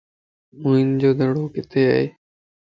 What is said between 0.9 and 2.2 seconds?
جو دڙو ڪٿي ائي؟